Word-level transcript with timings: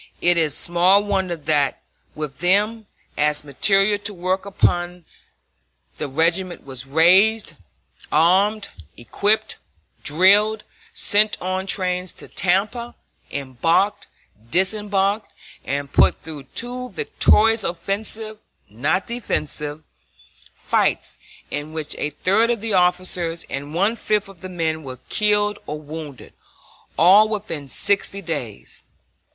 It 0.19 0.35
is 0.35 0.57
small 0.57 1.03
wonder 1.03 1.35
that 1.35 1.83
with 2.15 2.39
them 2.39 2.87
as 3.19 3.43
material 3.43 3.99
to 3.99 4.15
work 4.15 4.47
upon 4.47 5.05
the 5.97 6.07
regiment 6.07 6.65
was 6.65 6.87
raised, 6.87 7.53
armed, 8.11 8.69
equipped, 8.97 9.57
drilled, 10.03 10.63
sent 10.91 11.39
on 11.39 11.67
trains 11.67 12.13
to 12.13 12.27
Tampa, 12.27 12.95
embarked, 13.29 14.07
disembarked, 14.49 15.31
and 15.65 15.93
put 15.93 16.19
through 16.19 16.45
two 16.55 16.89
victorious 16.89 17.63
offensive 17.63 18.39
not 18.71 19.05
defensive 19.05 19.83
fights 20.55 21.19
in 21.51 21.73
which 21.73 21.93
a 21.99 22.09
third 22.09 22.49
of 22.49 22.59
the 22.59 22.73
officers 22.73 23.45
and 23.51 23.75
one 23.75 23.95
fifth 23.95 24.27
of 24.29 24.41
the 24.41 24.49
men 24.49 24.81
were 24.81 24.97
killed 25.09 25.59
or 25.67 25.79
wounded, 25.79 26.33
all 26.97 27.29
within 27.29 27.67
sixty 27.69 28.23
days. 28.23 28.83